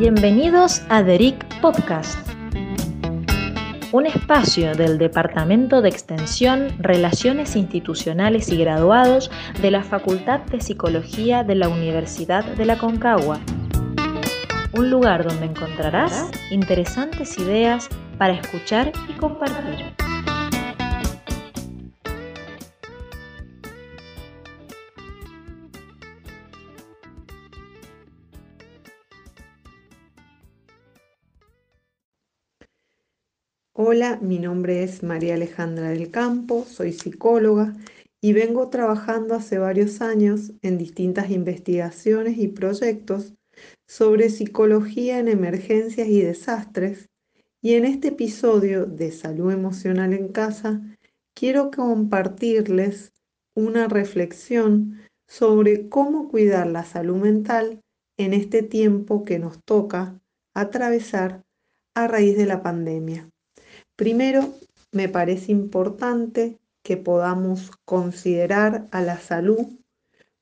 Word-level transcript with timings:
Bienvenidos 0.00 0.80
a 0.88 1.02
DERIC 1.02 1.60
Podcast, 1.60 2.26
un 3.92 4.06
espacio 4.06 4.74
del 4.74 4.96
Departamento 4.96 5.82
de 5.82 5.90
Extensión, 5.90 6.68
Relaciones 6.78 7.54
Institucionales 7.54 8.48
y 8.48 8.56
Graduados 8.56 9.30
de 9.60 9.70
la 9.70 9.82
Facultad 9.82 10.40
de 10.40 10.62
Psicología 10.62 11.44
de 11.44 11.54
la 11.54 11.68
Universidad 11.68 12.46
de 12.46 12.64
la 12.64 12.78
Concagua. 12.78 13.40
Un 14.72 14.88
lugar 14.88 15.22
donde 15.22 15.44
encontrarás 15.44 16.30
interesantes 16.50 17.36
ideas 17.36 17.90
para 18.16 18.32
escuchar 18.32 18.92
y 19.06 19.12
compartir. 19.18 19.84
Hola, 33.82 34.18
mi 34.20 34.38
nombre 34.38 34.82
es 34.82 35.02
María 35.02 35.36
Alejandra 35.36 35.88
del 35.88 36.10
Campo, 36.10 36.66
soy 36.66 36.92
psicóloga 36.92 37.74
y 38.20 38.34
vengo 38.34 38.68
trabajando 38.68 39.34
hace 39.34 39.56
varios 39.56 40.02
años 40.02 40.52
en 40.60 40.76
distintas 40.76 41.30
investigaciones 41.30 42.36
y 42.36 42.48
proyectos 42.48 43.32
sobre 43.86 44.28
psicología 44.28 45.18
en 45.18 45.28
emergencias 45.28 46.08
y 46.08 46.20
desastres 46.20 47.08
y 47.62 47.72
en 47.72 47.86
este 47.86 48.08
episodio 48.08 48.84
de 48.84 49.12
Salud 49.12 49.50
Emocional 49.50 50.12
en 50.12 50.28
Casa 50.28 50.82
quiero 51.34 51.70
compartirles 51.70 53.14
una 53.54 53.88
reflexión 53.88 55.00
sobre 55.26 55.88
cómo 55.88 56.28
cuidar 56.28 56.66
la 56.66 56.84
salud 56.84 57.16
mental 57.16 57.80
en 58.18 58.34
este 58.34 58.62
tiempo 58.62 59.24
que 59.24 59.38
nos 59.38 59.64
toca 59.64 60.20
atravesar 60.52 61.44
a 61.94 62.06
raíz 62.08 62.36
de 62.36 62.44
la 62.44 62.62
pandemia. 62.62 63.30
Primero, 64.00 64.54
me 64.92 65.10
parece 65.10 65.52
importante 65.52 66.56
que 66.82 66.96
podamos 66.96 67.70
considerar 67.84 68.88
a 68.92 69.02
la 69.02 69.18
salud 69.18 69.66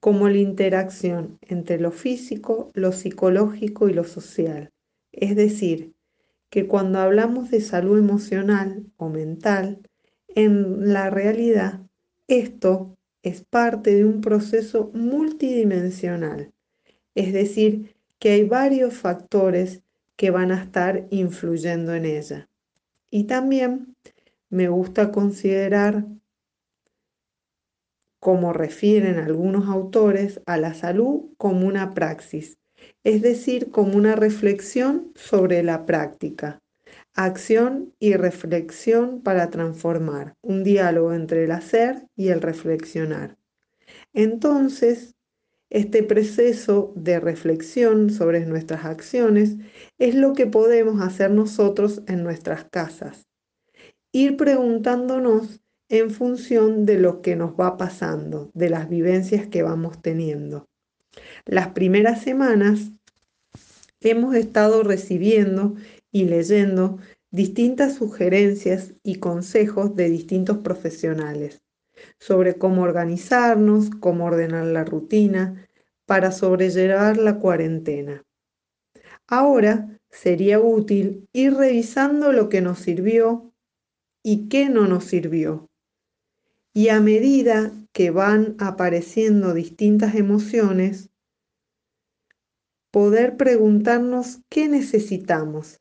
como 0.00 0.30
la 0.30 0.38
interacción 0.38 1.36
entre 1.42 1.78
lo 1.78 1.90
físico, 1.90 2.70
lo 2.72 2.92
psicológico 2.92 3.90
y 3.90 3.92
lo 3.92 4.04
social. 4.04 4.70
Es 5.12 5.36
decir, 5.36 5.92
que 6.48 6.66
cuando 6.66 7.00
hablamos 7.00 7.50
de 7.50 7.60
salud 7.60 7.98
emocional 7.98 8.86
o 8.96 9.10
mental, 9.10 9.82
en 10.28 10.90
la 10.90 11.10
realidad 11.10 11.82
esto 12.28 12.96
es 13.22 13.44
parte 13.44 13.94
de 13.94 14.06
un 14.06 14.22
proceso 14.22 14.90
multidimensional. 14.94 16.54
Es 17.14 17.34
decir, 17.34 17.96
que 18.18 18.30
hay 18.30 18.44
varios 18.44 18.94
factores 18.94 19.82
que 20.16 20.30
van 20.30 20.52
a 20.52 20.62
estar 20.62 21.06
influyendo 21.10 21.94
en 21.94 22.06
ella. 22.06 22.48
Y 23.14 23.24
también 23.24 23.94
me 24.48 24.68
gusta 24.68 25.12
considerar, 25.12 26.06
como 28.18 28.54
refieren 28.54 29.18
algunos 29.18 29.68
autores, 29.68 30.40
a 30.46 30.56
la 30.56 30.72
salud 30.72 31.26
como 31.36 31.66
una 31.66 31.92
praxis, 31.92 32.56
es 33.04 33.20
decir, 33.20 33.70
como 33.70 33.98
una 33.98 34.16
reflexión 34.16 35.12
sobre 35.14 35.62
la 35.62 35.84
práctica, 35.84 36.62
acción 37.12 37.92
y 37.98 38.14
reflexión 38.14 39.20
para 39.20 39.50
transformar, 39.50 40.34
un 40.40 40.64
diálogo 40.64 41.12
entre 41.12 41.44
el 41.44 41.50
hacer 41.50 42.06
y 42.16 42.28
el 42.28 42.40
reflexionar. 42.40 43.36
Entonces, 44.14 45.16
este 45.72 46.02
proceso 46.02 46.92
de 46.96 47.18
reflexión 47.18 48.10
sobre 48.10 48.44
nuestras 48.44 48.84
acciones 48.84 49.56
es 49.98 50.14
lo 50.14 50.34
que 50.34 50.46
podemos 50.46 51.00
hacer 51.00 51.30
nosotros 51.30 52.02
en 52.06 52.22
nuestras 52.22 52.66
casas. 52.66 53.26
Ir 54.12 54.36
preguntándonos 54.36 55.62
en 55.88 56.10
función 56.10 56.84
de 56.84 56.98
lo 56.98 57.22
que 57.22 57.36
nos 57.36 57.52
va 57.52 57.78
pasando, 57.78 58.50
de 58.52 58.68
las 58.68 58.90
vivencias 58.90 59.46
que 59.46 59.62
vamos 59.62 60.02
teniendo. 60.02 60.68
Las 61.46 61.68
primeras 61.68 62.20
semanas 62.20 62.90
hemos 64.00 64.34
estado 64.34 64.82
recibiendo 64.82 65.74
y 66.10 66.24
leyendo 66.26 66.98
distintas 67.30 67.94
sugerencias 67.94 68.92
y 69.02 69.14
consejos 69.20 69.96
de 69.96 70.10
distintos 70.10 70.58
profesionales 70.58 71.62
sobre 72.18 72.54
cómo 72.54 72.82
organizarnos, 72.82 73.90
cómo 73.90 74.26
ordenar 74.26 74.66
la 74.66 74.84
rutina 74.84 75.68
para 76.06 76.32
sobrellevar 76.32 77.16
la 77.16 77.38
cuarentena. 77.38 78.24
Ahora 79.26 79.98
sería 80.10 80.60
útil 80.60 81.28
ir 81.32 81.54
revisando 81.54 82.32
lo 82.32 82.48
que 82.48 82.60
nos 82.60 82.78
sirvió 82.78 83.52
y 84.22 84.48
qué 84.48 84.68
no 84.68 84.86
nos 84.86 85.04
sirvió. 85.04 85.70
Y 86.74 86.88
a 86.88 87.00
medida 87.00 87.72
que 87.92 88.10
van 88.10 88.56
apareciendo 88.58 89.54
distintas 89.54 90.14
emociones, 90.14 91.10
poder 92.90 93.36
preguntarnos 93.36 94.40
qué 94.48 94.68
necesitamos. 94.68 95.80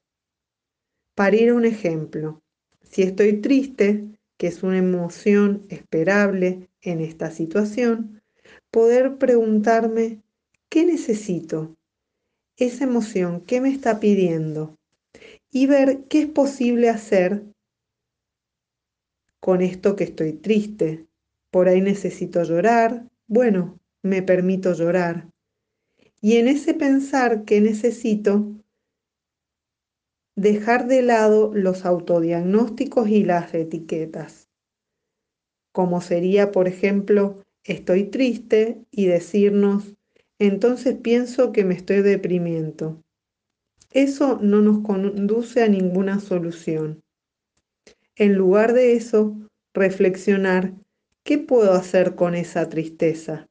Para 1.16 1.36
ir 1.36 1.50
a 1.50 1.56
un 1.56 1.66
ejemplo, 1.66 2.42
si 2.84 3.04
estoy 3.04 3.42
triste, 3.42 4.08
que 4.42 4.48
es 4.48 4.64
una 4.64 4.80
emoción 4.80 5.68
esperable 5.70 6.68
en 6.82 7.00
esta 7.00 7.30
situación, 7.30 8.24
poder 8.72 9.20
preguntarme, 9.20 10.24
¿qué 10.68 10.84
necesito? 10.84 11.76
Esa 12.58 12.86
emoción, 12.86 13.42
¿qué 13.42 13.62
me 13.62 13.70
está 13.70 14.00
pidiendo? 14.00 14.80
Y 15.52 15.68
ver 15.68 16.06
qué 16.10 16.22
es 16.22 16.28
posible 16.28 16.90
hacer 16.90 17.44
con 19.40 19.62
esto 19.62 19.96
que 19.96 20.06
estoy 20.06 20.34
triste. 20.34 21.06
Por 21.52 21.68
ahí 21.68 21.80
necesito 21.80 22.42
llorar, 22.42 23.08
bueno, 23.28 23.80
me 24.02 24.24
permito 24.24 24.74
llorar. 24.74 25.30
Y 26.20 26.38
en 26.38 26.48
ese 26.48 26.74
pensar 26.74 27.44
que 27.46 27.62
necesito, 27.62 28.56
dejar 30.36 30.88
de 30.88 31.02
lado 31.02 31.52
los 31.54 31.86
autodiagnósticos 31.86 33.10
y 33.10 33.24
las 33.24 33.54
etiquetas, 33.54 34.50
como 35.72 36.02
sería, 36.02 36.52
por 36.52 36.68
ejemplo, 36.68 37.44
estoy 37.64 38.06
triste 38.06 38.84
y 38.92 39.06
decirnos, 39.06 39.96
entonces 40.40 40.96
pienso 40.96 41.52
que 41.52 41.64
me 41.64 41.76
estoy 41.76 42.02
deprimiendo. 42.02 43.02
Eso 43.92 44.40
no 44.42 44.62
nos 44.62 44.80
conduce 44.80 45.64
a 45.64 45.68
ninguna 45.68 46.20
solución. 46.20 47.04
En 48.16 48.36
lugar 48.36 48.74
de 48.74 48.96
eso, 48.96 49.38
reflexionar, 49.74 50.74
¿qué 51.24 51.38
puedo 51.38 51.74
hacer 51.74 52.16
con 52.16 52.36
esa 52.36 52.70
tristeza? 52.70 53.48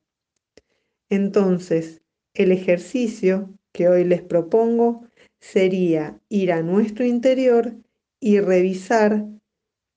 Entonces, 1.09 2.03
el 2.35 2.53
ejercicio 2.53 3.51
que 3.73 3.89
hoy 3.89 4.05
les 4.05 4.23
propongo 4.23 5.07
sería 5.41 6.21
ir 6.29 6.53
a 6.53 6.63
nuestro 6.63 7.05
interior 7.05 7.75
y 8.21 8.41
revisar 8.41 9.27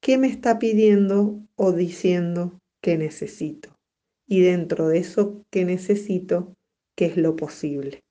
qué 0.02 0.18
me 0.18 0.28
está 0.28 0.60
pidiendo 0.60 1.42
o 1.56 1.72
diciendo 1.72 2.60
que 2.82 2.98
necesito. 2.98 3.78
Y 4.28 4.42
dentro 4.42 4.88
de 4.88 5.00
eso 5.00 5.44
que 5.52 5.66
necesito, 5.66 6.56
qué 6.96 7.06
es 7.06 7.18
lo 7.18 7.36
posible. 7.36 8.04